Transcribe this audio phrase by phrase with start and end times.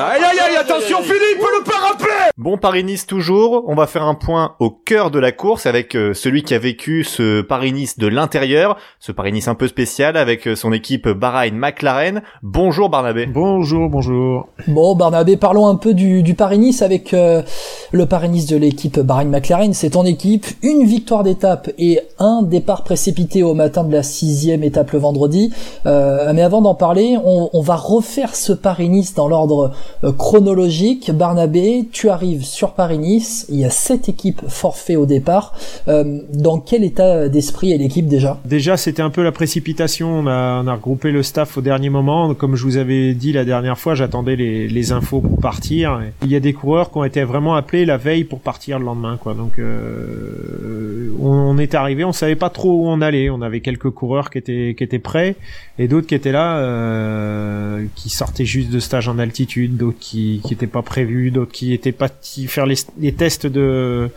[0.00, 2.07] Aïe aïe aïe, attention Philippe, le parapet
[2.38, 6.14] Bon Paris-Nice toujours, on va faire un point au cœur de la course avec euh,
[6.14, 10.54] celui qui a vécu ce Paris-Nice de l'intérieur, ce Paris-Nice un peu spécial avec euh,
[10.54, 12.22] son équipe Bahrain McLaren.
[12.44, 13.26] Bonjour Barnabé.
[13.26, 14.46] Bonjour, bonjour.
[14.68, 17.42] Bon Barnabé, parlons un peu du, du Paris-Nice avec euh,
[17.90, 19.74] le Paris-Nice de l'équipe Bahrain McLaren.
[19.74, 24.62] C'est ton équipe, une victoire d'étape et un départ précipité au matin de la sixième
[24.62, 25.52] étape le vendredi.
[25.84, 29.72] mais avant d'en parler, on, on, va refaire ce Paris-Nice dans l'ordre
[30.18, 31.10] chronologique.
[31.10, 35.54] Barnabé, tu arrives sur Paris-Nice, il y a sept équipes forfait au départ.
[35.88, 38.38] Euh, dans quel état d'esprit est l'équipe déjà?
[38.44, 40.10] Déjà, c'était un peu la précipitation.
[40.10, 42.34] On a, on regroupé le staff au dernier moment.
[42.34, 46.00] Comme je vous avais dit la dernière fois, j'attendais les, infos pour partir.
[46.22, 48.86] Il y a des coureurs qui ont été vraiment appelés la veille pour partir le
[48.86, 49.34] lendemain, quoi.
[49.34, 53.28] Donc, euh, on, est arrivé, on savait pas trop où on allait.
[53.28, 55.36] On avait quelques coureurs qui étaient qui étaient prêts
[55.78, 60.40] et d'autres qui étaient là, euh, qui sortaient juste de stage en altitude, d'autres qui
[60.44, 62.08] qui étaient pas prévus, d'autres qui étaient pas
[62.46, 64.10] faire les, les, tests de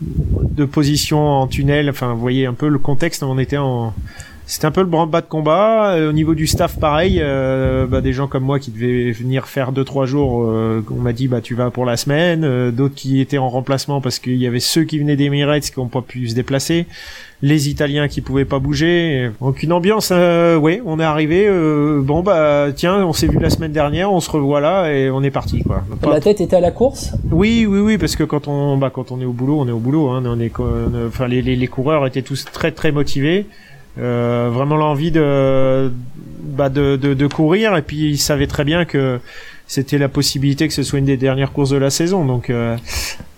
[0.00, 1.90] de position en tunnel.
[1.90, 3.22] Enfin, vous voyez un peu le contexte.
[3.22, 3.94] On était en
[4.50, 5.92] c'était un peu le branle-bas de combat.
[5.92, 7.20] Euh, au niveau du staff, pareil.
[7.20, 11.00] Euh, bah, des gens comme moi qui devaient venir faire deux trois jours, euh, on
[11.00, 12.70] m'a dit bah tu vas pour la semaine.
[12.72, 15.86] D'autres qui étaient en remplacement parce qu'il y avait ceux qui venaient d'Emirates qui n'ont
[15.86, 16.86] pas pu se déplacer
[17.42, 19.30] les Italiens qui pouvaient pas bouger.
[19.40, 21.46] Donc une ambiance, euh, oui, on est arrivé.
[21.46, 25.10] Euh, bon bah tiens, on s'est vu la semaine dernière, on se revoit là et
[25.10, 25.82] on est parti quoi.
[26.02, 27.12] La tête était à la course?
[27.30, 29.72] Oui, oui, oui, parce que quand on, bah quand on est au boulot, on est
[29.72, 30.08] au boulot.
[30.10, 30.52] Hein, on est,
[31.06, 33.46] enfin les, les, les, coureurs étaient tous très très motivés.
[33.98, 35.90] Euh, vraiment l'envie de,
[36.40, 39.18] bah de, de, de courir et puis ils savaient très bien que
[39.66, 42.24] c'était la possibilité que ce soit une des dernières courses de la saison.
[42.24, 42.76] Donc euh,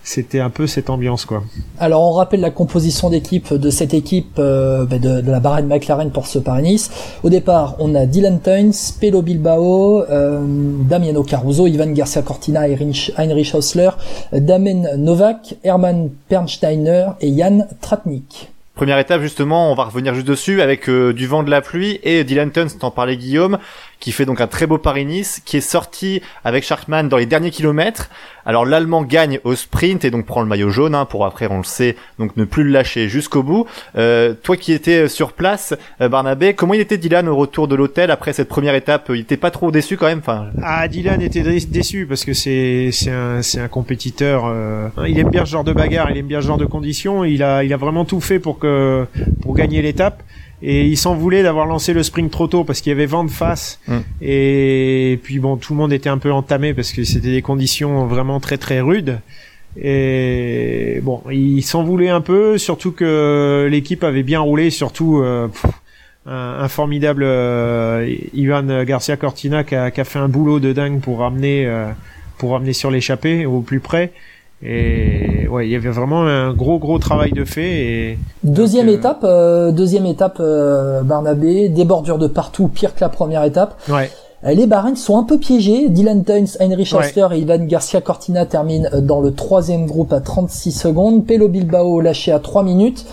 [0.03, 1.43] c'était un peu cette ambiance quoi.
[1.79, 5.63] Alors on rappelle la composition d'équipe de cette équipe euh, bah, de, de, la Bahrain
[5.63, 6.91] McLaren pour ce Paris-Nice.
[7.23, 10.41] Au départ, on a Dylan Tuns, Pelo Bilbao, euh,
[10.89, 13.91] Damiano Caruso, Ivan Garcia Cortina, Heinrich, Heinrich Hausler,
[14.31, 18.52] Damen Novak, Hermann Pernsteiner et Jan Tratnik.
[18.75, 21.99] Première étape justement, on va revenir juste dessus avec euh, du vent de la pluie
[22.01, 23.59] et Dylan Tuns, t'en parlais Guillaume,
[23.99, 27.51] qui fait donc un très beau Paris-Nice, qui est sorti avec Sharkman dans les derniers
[27.51, 28.09] kilomètres.
[28.45, 31.59] Alors l'Allemand gagne au sprint et donc prend le maillot jaune hein, pour après, on
[31.59, 33.65] le sait, donc ne plus le lâcher jusqu'au bout.
[33.95, 37.75] Euh, toi qui étais sur place, euh, Barnabé, comment il était Dylan au retour de
[37.75, 39.05] l'hôtel après cette première étape?
[39.13, 40.47] Il était pas trop déçu quand même enfin...
[40.61, 44.43] Ah, Dylan était déçu parce que c'est c'est un c'est un compétiteur.
[44.47, 47.23] Euh, il aime bien ce genre de bagarre, il aime bien ce genre de conditions.
[47.23, 49.05] Il a il a vraiment tout fait pour que
[49.41, 50.23] pour gagner l'étape.
[50.65, 53.25] Et il s'en voulait d'avoir lancé le sprint trop tôt parce qu'il y avait vent
[53.25, 53.79] de face.
[53.87, 53.97] Mm.
[54.21, 58.07] et puis bon tout le monde était un peu entamé parce que c'était des conditions
[58.07, 59.19] vraiment très très rudes.
[59.81, 65.49] Et bon il s'en voulait un peu surtout que l'équipe avait bien roulé surtout euh,
[66.25, 71.01] un, formidable euh, Ivan Garcia Cortina qui a, qui a, fait un boulot de dingue
[71.01, 71.89] pour ramener euh,
[72.37, 74.13] pour ramener sur l'échappée au plus près
[74.65, 77.69] et ouais, il y avait vraiment un gros gros travail de fait.
[77.69, 83.01] Et deuxième euh, étape, euh, deuxième étape, euh, Barnabé, des bordures de partout, pire que
[83.01, 83.75] la première étape.
[83.89, 84.09] Ouais.
[84.45, 85.87] Les Bahreïns sont un peu piégés.
[85.87, 90.73] Dylan Tuns, Heinrich Haster et Ivan Garcia Cortina terminent dans le troisième groupe à 36
[90.73, 91.25] secondes.
[91.25, 93.05] Pelo Bilbao lâché à 3 minutes.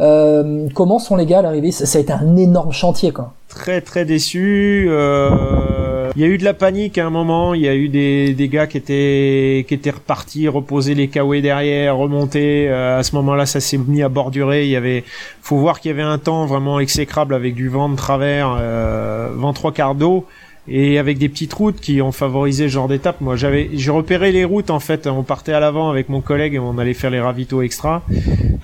[0.00, 1.70] Euh, comment sont les gars à l'arrivée?
[1.70, 3.32] Ça a été un énorme chantier, quoi.
[3.48, 4.86] Très très déçu.
[4.90, 5.83] Euh
[6.16, 7.54] il y a eu de la panique à un moment.
[7.54, 11.42] Il y a eu des, des gars qui étaient qui étaient repartis, reposer les kawaii
[11.42, 12.68] derrière, remonter.
[12.68, 14.64] Euh, à ce moment-là, ça s'est mis à bordurer.
[14.64, 15.04] Il y avait,
[15.42, 19.30] faut voir qu'il y avait un temps vraiment exécrable avec du vent de travers, euh,
[19.34, 20.26] vent trois quarts d'eau
[20.66, 23.20] et avec des petites routes qui ont favorisé ce genre d'étape.
[23.20, 25.06] Moi, j'avais, j'ai repéré les routes en fait.
[25.06, 28.02] On partait à l'avant avec mon collègue et on allait faire les ravitaux extra.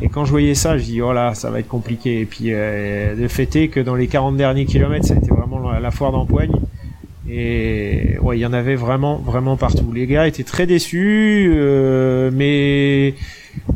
[0.01, 2.21] Et quand je voyais ça, je dis oh là, ça va être compliqué.
[2.21, 5.71] Et puis euh, de fêter que dans les 40 derniers kilomètres, ça a été vraiment
[5.73, 6.53] la foire d'empoigne.
[7.33, 9.93] Et ouais, il y en avait vraiment, vraiment partout.
[9.93, 13.15] Les gars étaient très déçus, euh, mais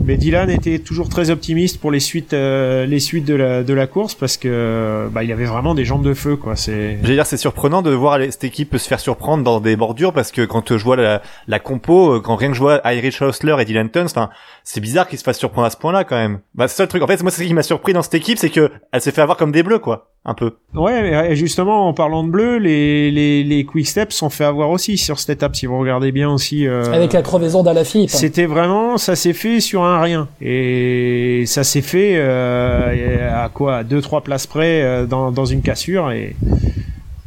[0.04, 3.74] mais Dylan était toujours très optimiste pour les suites, euh, les suites de la, de
[3.74, 6.56] la course parce que bah, il avait vraiment des jambes de feu quoi.
[6.56, 6.98] C'est.
[7.02, 10.32] J'allais dire c'est surprenant de voir cette équipe se faire surprendre dans des bordures parce
[10.32, 13.64] que quand je vois la, la compo, quand rien que je vois Irish Hausler et
[13.64, 14.28] Dylan Tuns,
[14.64, 16.40] c'est bizarre qu'ils se fassent surprendre à ce point-là quand même.
[16.54, 17.02] Bah c'est ça le truc.
[17.02, 19.22] En fait moi ce qui m'a surpris dans cette équipe, c'est que elle s'est fait
[19.22, 20.52] avoir comme des bleus quoi un peu.
[20.74, 24.70] Ouais, et justement, en parlant de bleu, les, les, les quick steps sont fait avoir
[24.70, 26.66] aussi sur cette étape, si vous regardez bien aussi.
[26.66, 28.10] Euh, Avec la crevaison d'Alaphilippe.
[28.10, 30.28] C'était vraiment, ça s'est fait sur un rien.
[30.40, 35.44] Et ça s'est fait euh, à quoi À deux, trois places près euh, dans, dans
[35.44, 36.10] une cassure.
[36.10, 36.34] Et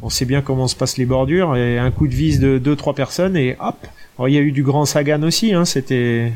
[0.02, 1.54] on sait bien comment se passent les bordures.
[1.56, 3.76] Et un coup de vis de deux, trois personnes et hop.
[4.26, 6.32] il y a eu du grand Sagan aussi, hein, c'était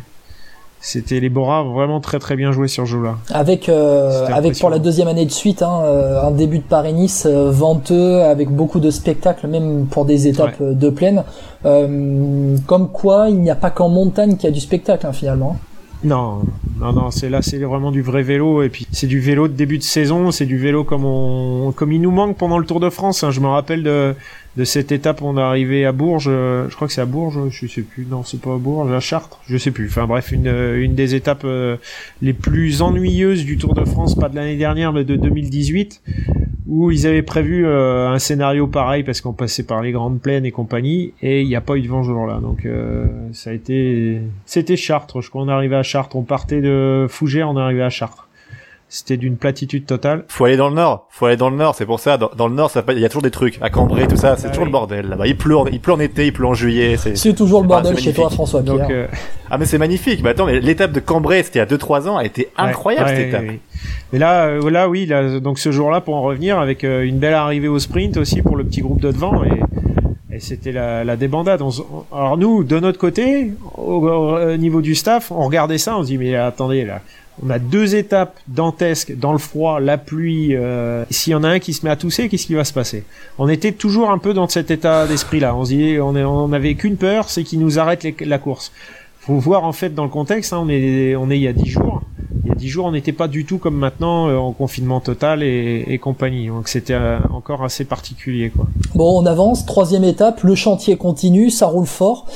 [0.84, 3.17] C'était les Bora vraiment très très bien joué sur ce jeu-là.
[3.31, 7.25] Avec euh, avec pour la deuxième année de suite hein, euh, un début de Paris-Nice
[7.25, 11.23] euh, venteux avec beaucoup de spectacles même pour des étapes de plaine.
[11.62, 15.56] comme quoi il n'y a pas qu'en montagne qu'il y a du spectacle hein, finalement.
[16.05, 16.40] Non,
[16.81, 19.52] non, non, c'est là, c'est vraiment du vrai vélo et puis c'est du vélo de
[19.52, 22.81] début de saison, c'est du vélo comme on, comme il nous manque pendant le Tour
[22.81, 23.23] de France.
[23.23, 23.31] Hein.
[23.31, 24.17] Je me rappelle de
[24.57, 27.49] de cette étape, on est arrivé à Bourges, euh, je crois que c'est à Bourges,
[27.49, 29.87] je sais plus, non, c'est pas à Bourges, à Chartres, je sais plus.
[29.87, 31.77] Enfin bref, une, euh, des étapes euh,
[32.21, 36.03] les plus ennuyeuses du Tour de France, pas de l'année dernière, mais de 2018,
[36.67, 40.53] où ils avaient prévu un scénario pareil parce qu'on passait par les grandes plaines et
[40.53, 42.41] compagnie, et il n'y a pas eu de vent jour-là.
[42.41, 42.67] Donc
[43.33, 45.21] ça a été, c'était Chartres.
[45.21, 47.91] Je crois qu'on est arrivé à Chartres, on partait de Fougères, on est arrivé à
[47.91, 48.29] Chartres
[48.93, 50.25] c'était d'une platitude totale.
[50.29, 52.55] Faut aller dans le nord, faut aller dans le nord, c'est pour ça, dans, le
[52.55, 54.71] nord, il y a toujours des trucs, à Cambrai, tout ça, c'est ah toujours le
[54.71, 55.27] bordel là-bas.
[55.27, 56.97] Il pleut, en, il pleut en été, il pleut en juillet.
[56.99, 58.77] C'est toujours le bordel chez toi, François Pierre.
[58.77, 59.06] Donc, euh,
[59.50, 60.23] Ah mais c'est magnifique.
[60.23, 63.09] Mais attends, mais l'étape de Cambrai, c'était il y a 2-3 ans, a été incroyable
[63.09, 63.44] cette étape.
[64.12, 67.19] Mais là, euh, là, oui, là, donc ce jour-là, pour en revenir, avec euh, une
[67.19, 69.61] belle arrivée au sprint aussi pour le petit groupe de devant et
[70.35, 71.61] et c'était la, la débandade.
[72.11, 76.17] alors nous, de notre côté, au, niveau du staff, on regardait ça, on se dit
[76.17, 77.03] mais attendez là,
[77.44, 80.56] on a deux étapes dantesques dans le froid, la pluie.
[80.56, 82.73] Euh, S'il y en a un qui se met à tousser, qu'est-ce qui va se
[82.73, 83.05] passer?
[83.38, 85.55] On était toujours un peu dans cet état d'esprit-là.
[85.56, 88.73] On se on, on avait qu'une peur, c'est qu'il nous arrête la course.
[89.20, 90.52] Faut voir en fait dans le contexte.
[90.52, 92.02] Hein, on est, on est il y a dix jours.
[92.44, 95.00] Il y a dix jours, on n'était pas du tout comme maintenant euh, en confinement
[95.00, 96.49] total et, et compagnie.
[96.49, 98.67] Donc c'était euh, encore assez particulier, quoi.
[98.96, 99.64] Bon, on avance.
[99.64, 102.26] Troisième étape, le chantier continue, ça roule fort.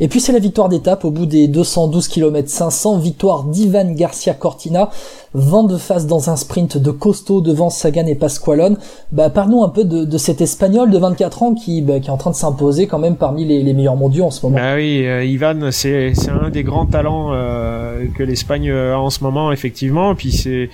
[0.00, 4.32] Et puis c'est la victoire d'étape au bout des 212 km 500, victoire d'Ivan Garcia
[4.32, 4.90] Cortina,
[5.34, 8.76] vent de face dans un sprint de costaud devant Sagan et Pasqualone.
[9.10, 12.12] Bah, parlons un peu de, de, cet Espagnol de 24 ans qui, bah, qui est
[12.12, 14.58] en train de s'imposer quand même parmi les, les, meilleurs mondiaux en ce moment.
[14.58, 19.24] Bah oui, euh, Ivan, c'est un des grands talents euh, que l'Espagne a en ce
[19.24, 20.14] moment effectivement.
[20.14, 20.70] Puis c'est,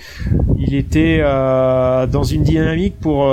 [0.59, 3.27] il était euh, dans une dynamique pour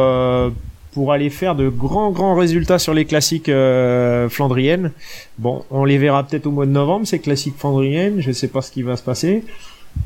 [0.92, 4.92] pour aller faire de grands grands résultats sur les classiques euh, flandriennes.
[5.38, 8.20] Bon, on les verra peut-être au mois de novembre ces classiques flandriennes.
[8.20, 9.42] Je sais pas ce qui va se passer.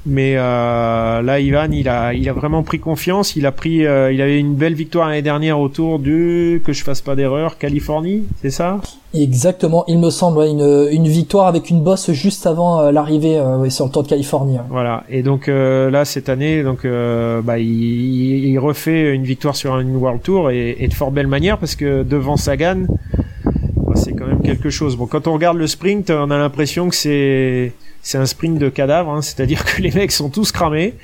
[0.09, 3.35] Mais euh, là, Ivan, il a, il a vraiment pris confiance.
[3.35, 6.85] Il a pris, euh, il avait une belle victoire l'année dernière autour du, que je
[6.85, 8.79] fasse pas d'erreur, Californie, c'est ça?
[9.15, 13.87] Exactement, il me semble, une, une victoire avec une bosse juste avant euh, l'arrivée sur
[13.87, 14.59] le Tour de Californie.
[14.71, 15.03] Voilà.
[15.09, 16.87] Et donc là, cette année, donc,
[17.45, 21.27] bah, il, il, refait une victoire sur une World Tour et, et de fort belle
[21.27, 22.83] manière parce que devant Sagan,
[23.45, 24.97] bah, c'est quand même quelque chose.
[24.97, 27.73] Bon, quand on regarde le sprint, on a l'impression que c'est
[28.07, 30.95] c'est un sprint de cadavres, hein, c'est-à-dire que les mecs sont tous cramés.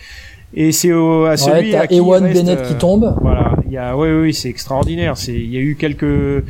[0.54, 3.02] Et c'est à celui à qui Ewan Bennett qui tombe.
[3.02, 5.16] Euh, voilà, il y a, oui, oui, c'est extraordinaire.
[5.16, 6.44] C'est, il y a eu quelques,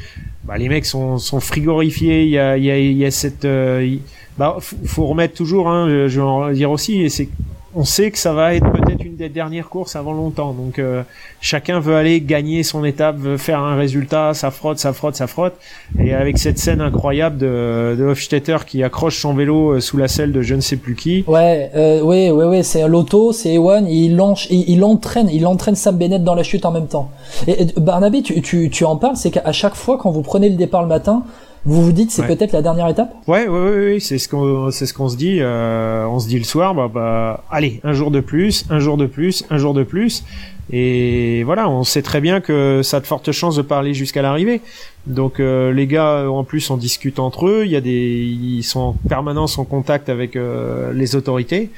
[0.44, 2.24] bah, les mecs sont, sont frigorifiés.
[2.24, 3.96] Il y a, il y a, il y a cette, euh,
[4.36, 7.30] bah, faut remettre toujours, hein, je vais en dire aussi, et c'est
[7.74, 10.52] on sait que ça va être peut-être une des dernières courses avant longtemps.
[10.52, 11.02] Donc euh,
[11.40, 15.26] chacun veut aller gagner son étape, veut faire un résultat, ça frotte, ça frotte, ça
[15.26, 15.54] frotte.
[15.98, 20.08] Et avec cette scène incroyable de, de Hofstetter qui accroche son vélo euh, sous la
[20.08, 21.24] selle de je ne sais plus qui.
[21.26, 25.74] Ouais, euh, oui, oui, oui, c'est l'auto, c'est Ewan, il, il, il entraîne, il entraîne
[25.74, 27.10] Sam Bennett dans la chute en même temps.
[27.46, 30.56] Et, Barnaby, tu, tu, tu en parles, c'est qu'à chaque fois quand vous prenez le
[30.56, 31.22] départ le matin,
[31.64, 33.14] vous vous dites c'est peut-être la dernière étape?
[33.26, 35.38] Ouais, ouais, ouais, ouais c'est ce qu'on, c'est ce qu'on se dit.
[35.40, 38.96] Euh, on se dit le soir, bah, bah, allez, un jour de plus, un jour
[38.96, 40.24] de plus, un jour de plus,
[40.70, 44.22] et voilà, on sait très bien que ça a de fortes chances de parler jusqu'à
[44.22, 44.60] l'arrivée.
[45.06, 47.62] Donc euh, les gars, en plus, on discute entre eux.
[47.64, 51.70] Il y a des, ils sont en permanence en contact avec euh, les autorités.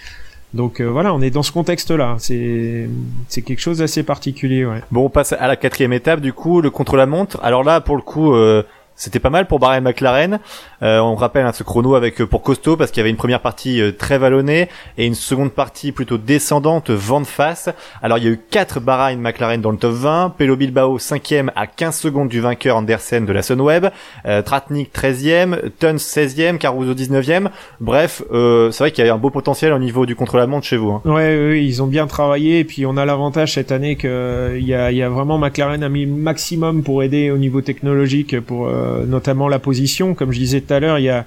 [0.52, 2.16] Donc euh, voilà, on est dans ce contexte-là.
[2.18, 2.88] C'est
[3.28, 4.64] c'est quelque chose d'assez particulier.
[4.64, 4.82] Ouais.
[4.92, 7.40] Bon, on passe à la quatrième étape du coup, le contre-la-montre.
[7.42, 8.62] Alors là, pour le coup, euh,
[8.96, 10.38] c'était pas mal pour Bahrain McLaren.
[10.82, 13.16] Euh, on rappelle hein, ce chrono avec euh, pour Costo parce qu'il y avait une
[13.16, 17.70] première partie euh, très vallonnée et une seconde partie plutôt descendante, vent de face.
[18.02, 21.50] Alors il y a eu 4 Bahrain McLaren dans le top 20, Pelo Bilbao 5e
[21.56, 23.86] à 15 secondes du vainqueur Andersen de la Sunweb,
[24.26, 27.48] euh, Tratnik 13e, Tuns 16e, Caruso 19e.
[27.80, 30.92] Bref, c'est vrai qu'il y a un beau potentiel au niveau du contre-la-montre chez vous.
[30.92, 31.02] Hein.
[31.04, 34.66] Ouais, oui, ils ont bien travaillé et puis on a l'avantage cette année que il
[34.66, 38.68] y a, y a vraiment McLaren a mis maximum pour aider au niveau technologique pour
[38.68, 40.14] euh, notamment la position.
[40.14, 41.26] Comme je disais tout à l'heure, il y a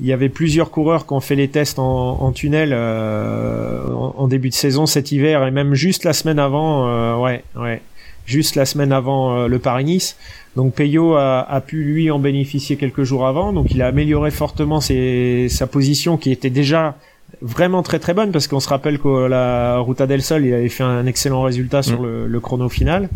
[0.00, 4.28] il y avait plusieurs coureurs qui ont fait les tests en, en tunnel euh, en,
[4.28, 7.82] début de saison cet hiver et même juste la semaine avant, euh, ouais, ouais,
[8.24, 10.16] juste la semaine avant le Paris-Nice.
[10.54, 14.30] Donc Peyo a, a, pu lui en bénéficier quelques jours avant, donc il a amélioré
[14.30, 16.96] fortement ses, sa position qui était déjà
[17.42, 20.68] vraiment très très bonne parce qu'on se rappelle que la Ruta del Sol il avait
[20.68, 22.04] fait un excellent résultat sur mm.
[22.04, 23.08] le, le chrono final.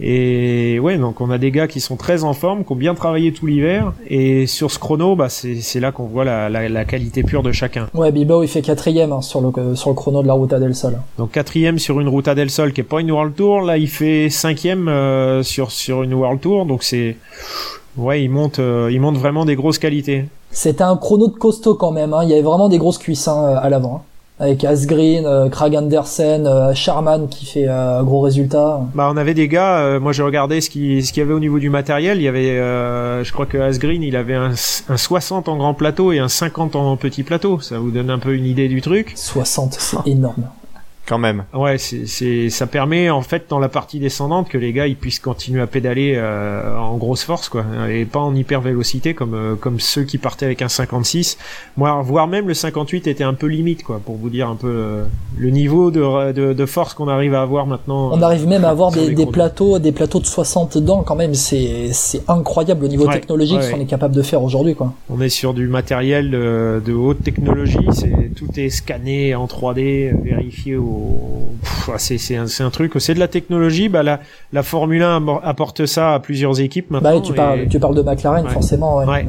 [0.00, 2.94] Et ouais, donc on a des gars qui sont très en forme, qui ont bien
[2.94, 3.92] travaillé tout l'hiver.
[4.08, 7.52] Et sur ce chrono, bah, c'est là qu'on voit la, la, la, qualité pure de
[7.52, 7.88] chacun.
[7.94, 10.74] Ouais, Bilbao il fait quatrième hein, sur, le, sur le chrono de la Ruta del
[10.74, 10.98] Sol.
[11.16, 13.60] Donc quatrième sur une Ruta del Sol qui est pas une World Tour.
[13.60, 16.66] Là, il fait cinquième euh, sur, sur une World Tour.
[16.66, 17.16] Donc c'est...
[17.96, 20.24] Ouais, il monte, euh, il monte vraiment des grosses qualités.
[20.50, 22.12] C'était un chrono de costaud quand même.
[22.12, 22.24] Hein.
[22.24, 24.04] Il y avait vraiment des grosses cuisses hein, à l'avant.
[24.44, 28.82] Avec Asgreen, euh, Krag Andersen, euh, Sharman qui fait euh, un gros résultat.
[28.94, 31.40] Bah on avait des gars, moi j'ai regardé ce qu'il ce qu'il y avait au
[31.40, 32.58] niveau du matériel, il y avait
[33.24, 34.52] je crois que Asgreen, il avait un,
[34.88, 38.18] un 60 en grand plateau et un 50 en petit plateau, ça vous donne un
[38.18, 39.14] peu une idée du truc.
[39.16, 40.44] 60, c'est énorme
[41.06, 41.44] quand même.
[41.52, 45.18] Ouais, c'est, ça permet en fait dans la partie descendante que les gars ils puissent
[45.18, 49.54] continuer à pédaler euh, en grosse force quoi, et pas en hyper vélocité comme euh,
[49.54, 51.36] comme ceux qui partaient avec un 56.
[51.76, 54.68] Moi, voire même le 58 était un peu limite quoi, pour vous dire un peu
[54.68, 55.04] euh,
[55.36, 58.10] le niveau de, de, de force qu'on arrive à avoir maintenant.
[58.12, 61.34] On arrive même à avoir des, des plateaux, des plateaux de 60 dents quand même.
[61.34, 64.94] C'est c'est incroyable au niveau technologique ce qu'on est capable de faire aujourd'hui quoi.
[65.10, 70.22] On est sur du matériel de, de haute technologie, c'est tout est scanné en 3D,
[70.22, 70.93] vérifié au
[71.98, 73.88] c'est un, un, truc, c'est de la technologie.
[73.88, 74.20] Bah, la,
[74.52, 77.20] la Formule 1 apporte ça à plusieurs équipes bah, maintenant.
[77.20, 78.98] Bah, tu, parles, tu parles de McLaren, forcément.
[78.98, 79.26] Ouais.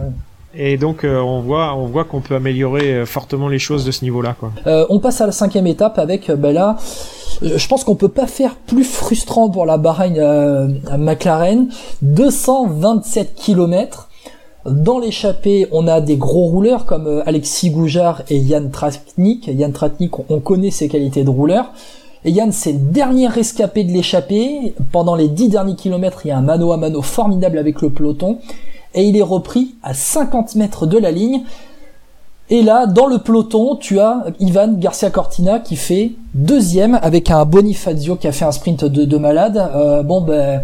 [0.57, 3.91] Et donc euh, on voit, on voit qu'on peut améliorer euh, fortement les choses de
[3.91, 4.35] ce niveau-là.
[4.67, 6.77] Euh, on passe à la cinquième étape avec bah là,
[7.41, 10.17] je pense qu'on peut pas faire plus frustrant pour la Bahreïn
[10.89, 11.67] à McLaren.
[12.01, 14.04] 227 km.
[14.65, 19.47] Dans l'échappée, on a des gros rouleurs comme euh, Alexis Goujard et Yann Tratnik.
[19.47, 21.71] Yann Tratnik, on connaît ses qualités de rouleur.
[22.23, 24.73] Et Yann, c'est le dernier rescapé de l'échappée.
[24.91, 27.91] Pendant les dix derniers kilomètres, il y a un mano à mano formidable avec le
[27.91, 28.39] peloton.
[28.95, 31.43] Et il est repris à 50 mètres de la ligne.
[32.49, 37.45] Et là, dans le peloton, tu as Ivan Garcia Cortina qui fait deuxième avec un
[37.45, 39.57] Bonifazio qui a fait un sprint de, de malade.
[39.75, 40.61] Euh, bon ben,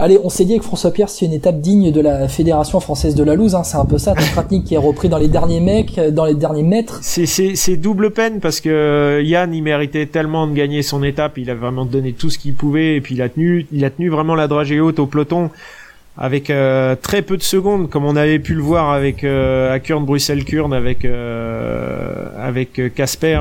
[0.00, 3.14] allez, on s'est dit avec François Pierre, c'est une étape digne de la Fédération française
[3.14, 3.54] de la loose.
[3.54, 4.14] Hein, c'est un peu ça.
[4.14, 7.00] Tratnik qui est repris dans les derniers mecs, dans les derniers mètres.
[7.02, 11.38] C'est double peine parce que Yann, il méritait tellement de gagner son étape.
[11.38, 13.90] Il a vraiment donné tout ce qu'il pouvait et puis il a tenu, il a
[13.90, 15.50] tenu vraiment la dragée haute au peloton
[16.20, 19.78] avec euh, très peu de secondes, comme on avait pu le voir avec euh, à
[19.78, 23.40] Kurn Bruxelles Kurn avec euh, avec Casper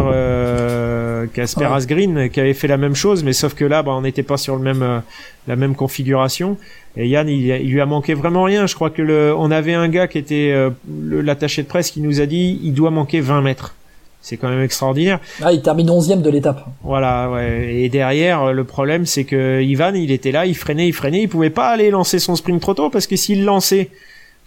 [1.27, 4.23] Casper Asgreen qui avait fait la même chose, mais sauf que là, bah, on n'était
[4.23, 5.01] pas sur le même
[5.47, 6.57] la même configuration.
[6.97, 8.67] Et Yann, il, il, lui a manqué vraiment rien.
[8.67, 10.53] Je crois que le, on avait un gars qui était
[11.01, 13.75] l'attaché de presse qui nous a dit, il doit manquer 20 mètres.
[14.21, 15.19] C'est quand même extraordinaire.
[15.41, 16.65] Ah, il termine 11 de l'étape.
[16.83, 17.75] Voilà, ouais.
[17.75, 21.29] Et derrière, le problème, c'est que Ivan, il était là, il freinait, il freinait, il
[21.29, 23.89] pouvait pas aller lancer son sprint trop tôt parce que s'il lançait,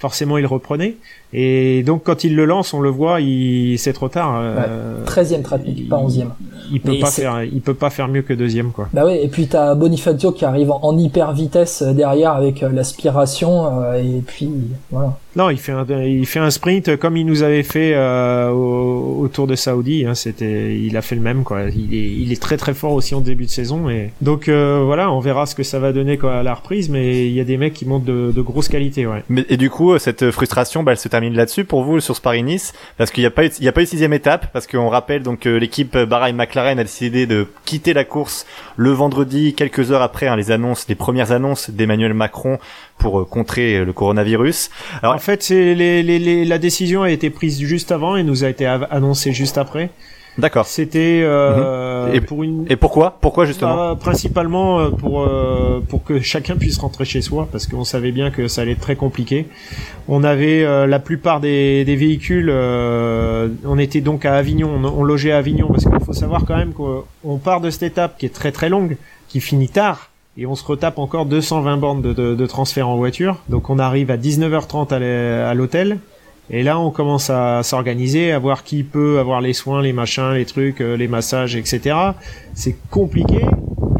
[0.03, 0.97] forcément, il reprenait.
[1.33, 4.41] Et donc quand il le lance, on le voit, il c'est trop tard.
[4.43, 6.27] Euh, 13e trafic, pas 11e.
[6.73, 8.89] Il peut pas faire, il peut pas faire mieux que deuxième quoi.
[8.93, 13.81] Bah oui, et puis t'as Bonifacio qui arrive en, hyper vitesse derrière avec euh, l'aspiration
[13.81, 14.51] euh, et puis
[14.91, 15.17] voilà.
[15.35, 19.29] Non, il fait un, il fait un sprint comme il nous avait fait euh, au,
[19.33, 20.05] Tour de Saoudi.
[20.05, 21.63] Hein, c'était, il a fait le même quoi.
[21.75, 25.11] Il est, il est très très fort aussi en début de saison et donc voilà,
[25.11, 26.91] on verra ce que ça va donner quoi à la reprise.
[26.91, 29.23] Mais il y a des mecs qui montent de, de grosses qualités ouais.
[29.29, 32.21] Mais, et du coup, cette frustration, bah, elle se termine là-dessus pour vous sur ce
[32.21, 34.67] Paris-Nice parce qu'il n'y a pas eu, il y a pas eu sixième étape parce
[34.67, 38.47] qu'on rappelle donc que l'équipe Bahrain McLaren a décidé de quitter la course
[38.77, 42.59] le vendredi quelques heures après hein, les annonces, les premières annonces d'Emmanuel Macron
[42.99, 44.71] pour euh, contrer le coronavirus.
[45.23, 48.67] Fait, c'est les, les, la décision a été prise juste avant et nous a été
[48.67, 49.91] annoncée juste après.
[50.39, 50.67] D'accord.
[50.67, 52.15] C'était euh, mhm.
[52.15, 52.67] et, pour une.
[52.71, 53.19] Et pourquoi?
[53.21, 53.75] Pourquoi justement?
[53.75, 58.13] Bah, Principalement euh, pour euh, pour que chacun puisse rentrer chez soi, parce qu'on savait
[58.13, 59.47] bien que ça allait être très compliqué.
[60.09, 62.51] On avait euh, la plupart des, des véhicules.
[62.51, 64.71] on était donc à Avignon.
[64.83, 68.17] On, logeait à Avignon parce qu'il faut savoir quand même qu'on part de cette étape
[68.17, 68.97] qui est très très longue,
[69.29, 70.12] qui finit tard.
[70.39, 73.43] Et on se retape encore 220 bornes de, transfert en voiture.
[73.49, 75.99] Donc on arrive à 19h30 à l'hôtel.
[76.51, 80.33] Et là, on commence à s'organiser, à voir qui peut avoir les soins, les machins,
[80.35, 81.95] les trucs, euh, les massages, etc.
[82.53, 83.41] C'est compliqué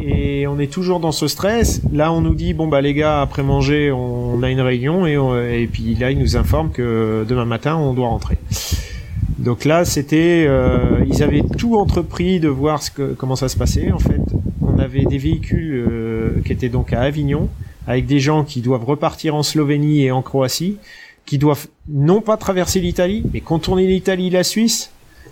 [0.05, 1.81] et on est toujours dans ce stress.
[1.91, 5.67] Là, on nous dit bon bah les gars, après manger, on a une réunion et,
[5.71, 8.37] puis là, ils nous informent que demain matin, on doit rentrer.
[9.39, 12.81] Donc là, c'était, euh, ils avaient tout entrepris de voir
[13.17, 13.91] comment ça se passait.
[13.91, 14.21] En fait,
[14.61, 16.02] on avait des véhicules euh,
[16.45, 17.49] qui étaient donc à Avignon,
[17.87, 20.77] avec des gens qui doivent repartir en Slovénie et en Croatie
[21.25, 24.91] qui doivent non pas traverser l'Italie, mais contourner l'Italie la Suisse.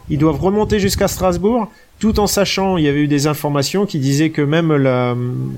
[0.09, 1.69] Ils doivent remonter jusqu'à Strasbourg,
[1.99, 4.73] tout en sachant, il y avait eu des informations qui disaient que même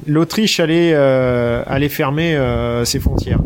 [0.06, 3.40] l'Autriche allait, euh, allait fermer euh, ses frontières.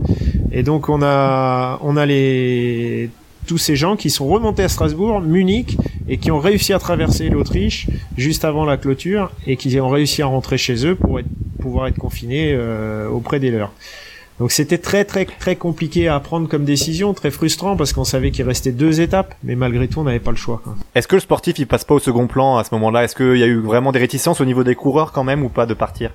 [0.52, 3.10] Et donc on a, on a les,
[3.46, 5.78] tous ces gens qui sont remontés à Strasbourg, Munich,
[6.10, 10.22] et qui ont réussi à traverser l'Autriche juste avant la clôture, et qui ont réussi
[10.22, 11.28] à rentrer chez eux pour être
[11.68, 13.74] pouvoir être confinés euh, auprès des leurs.
[14.40, 18.30] Donc c'était très très très compliqué à prendre comme décision, très frustrant parce qu'on savait
[18.30, 20.62] qu'il restait deux étapes, mais malgré tout on n'avait pas le choix.
[20.94, 23.04] Est-ce que le sportif il passe pas au second plan à ce moment-là?
[23.04, 25.50] Est-ce qu'il y a eu vraiment des réticences au niveau des coureurs quand même ou
[25.50, 26.12] pas de partir?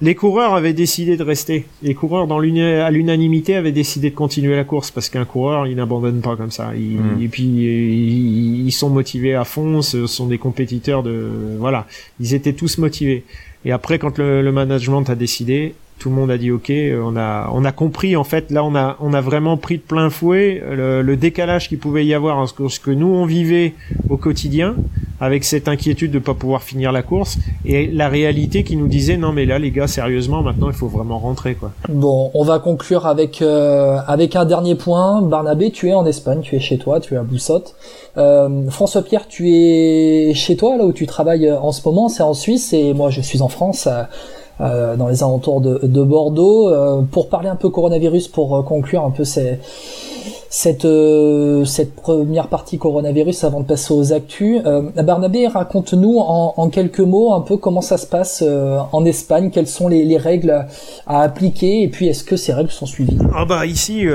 [0.00, 1.66] Les coureurs avaient décidé de rester.
[1.82, 5.74] Les coureurs dans à l'unanimité avaient décidé de continuer la course parce qu'un coureur il
[5.74, 6.68] n'abandonne pas comme ça.
[6.68, 7.20] Hmm.
[7.20, 11.86] Et puis ils, sont motivés à fond, ce sont des compétiteurs de voilà,
[12.20, 13.24] ils étaient tous motivés.
[13.66, 16.70] Et après quand le, management a décidé, tout le monde a dit ok,
[17.02, 19.82] on a on a compris en fait là on a on a vraiment pris de
[19.82, 23.74] plein fouet le, décalage qu'il pouvait y avoir entre ce que nous on vivait
[24.10, 24.76] au quotidien
[25.20, 29.16] avec cette inquiétude de pas pouvoir finir la course et la réalité qui nous disait
[29.16, 31.72] non mais là les gars sérieusement maintenant il faut vraiment rentrer quoi.
[31.88, 35.22] Bon, on va conclure avec euh, avec un dernier point.
[35.22, 37.74] Barnabé, tu es en Espagne, tu es chez toi, tu es à Boussotte.
[38.16, 42.22] Euh, François Pierre, tu es chez toi là où tu travailles en ce moment, c'est
[42.22, 43.86] en Suisse et moi je suis en France.
[43.86, 44.02] Euh,
[44.58, 46.68] dans les alentours de, de Bordeaux.
[46.68, 49.58] Euh, pour parler un peu coronavirus, pour euh, conclure un peu ces,
[50.48, 50.86] cette,
[51.66, 54.62] cette première partie coronavirus avant de passer aux actus.
[54.96, 59.66] Barnabé, raconte-nous en, en, quelques mots un peu comment ça se passe en Espagne, quelles
[59.66, 60.66] sont les, les, règles
[61.06, 63.18] à appliquer et puis est-ce que ces règles sont suivies?
[63.34, 64.06] Ah bah ici,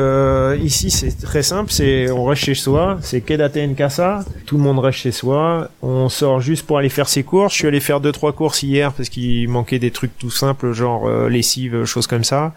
[0.62, 4.64] ici c'est très simple, c'est on reste chez soi, c'est quédate en casa, tout le
[4.64, 7.54] monde reste chez soi, on sort juste pour aller faire ses courses.
[7.54, 10.74] Je suis allé faire deux trois courses hier parce qu'il manquait des trucs tout simple
[10.74, 12.54] genre euh, lessive, choses comme ça.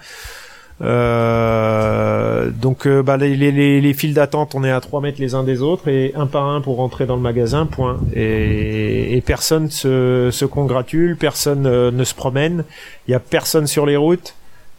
[0.85, 5.35] Euh, donc euh, bah, les, les, les files d'attente, on est à 3 mètres les
[5.35, 7.99] uns des autres et un par un pour rentrer dans le magasin, point.
[8.15, 12.65] Et, personne se, se congratule, personne ne se promène,
[13.09, 14.35] il y a personne sur les routes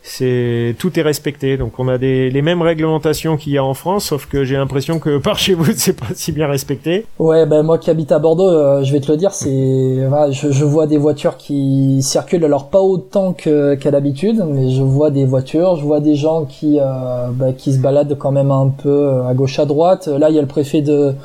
[0.07, 1.57] c'est tout est respecté.
[1.57, 4.55] Donc on a des, les mêmes réglementations qu'il y a en France, sauf que j'ai
[4.55, 7.05] l'impression que par chez vous c'est pas si bien respecté.
[7.17, 10.51] Ouais, ben moi qui habite à Bordeaux, euh, je vais te le dire, c'est je,
[10.51, 15.25] je, vois des voitures qui circulent alors pas autant qu'à l'habitude, mais je vois des
[15.25, 18.89] voitures, je vois des gens qui euh, bah, qui se baladent quand même un peu
[18.89, 20.07] euh, à gauche à droite.
[20.07, 21.15] Là, il y a le préfet de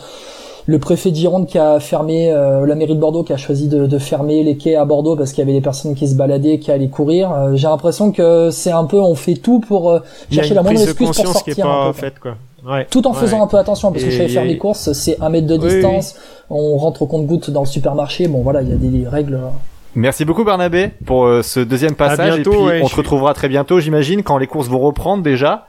[0.71, 3.99] le préfet Gironde qui a fermé, euh, la mairie de Bordeaux qui a choisi de,
[3.99, 6.71] fermer les quais à Bordeaux parce qu'il y avait des personnes qui se baladaient, qui
[6.71, 7.33] allaient courir.
[7.33, 9.99] Euh, j'ai l'impression que c'est un peu, on fait tout pour euh,
[10.31, 11.69] chercher la moindre excuse pour sortir.
[11.69, 12.37] un peu, quoi.
[12.65, 15.21] Ouais, tout en faisant un peu attention parce que je vais faire les courses, c'est
[15.21, 16.15] un mètre de distance,
[16.51, 18.29] on rentre au compte-goutte dans le supermarché.
[18.29, 19.41] Bon voilà, il y a des règles.
[19.97, 24.23] Merci beaucoup Barnabé pour ce deuxième passage et puis on se retrouvera très bientôt j'imagine
[24.23, 25.67] quand les courses vont reprendre déjà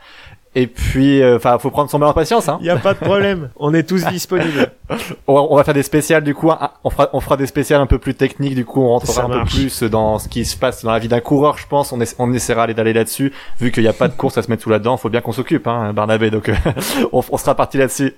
[0.53, 2.49] et puis, euh, enfin, faut prendre son mal en patience.
[2.49, 2.57] Hein.
[2.59, 3.49] Il y a pas de problème.
[3.55, 4.71] On est tous disponibles.
[5.27, 6.51] on, va, faire des spéciales du coup.
[6.83, 8.55] on fera, on fera des spéciales un peu plus techniques.
[8.55, 11.07] Du coup, on rentrera un peu plus dans ce qui se passe dans la vie
[11.07, 11.57] d'un coureur.
[11.57, 11.93] Je pense.
[11.93, 13.31] On, on essaiera d'aller là-dessus.
[13.61, 15.21] Vu qu'il n'y a pas de course à se mettre sous la dent, faut bien
[15.21, 16.29] qu'on s'occupe, hein, Barnabé.
[16.29, 16.51] Donc,
[17.13, 18.09] on, on sera parti là-dessus.